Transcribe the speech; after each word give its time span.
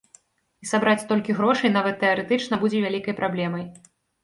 І 0.63 0.69
сабраць 0.69 1.03
столькі 1.03 1.35
грошай 1.41 1.73
нават 1.77 2.01
тэарэтычна 2.05 2.61
будзе 2.65 2.83
вялікай 2.89 3.19
праблемай. 3.23 3.71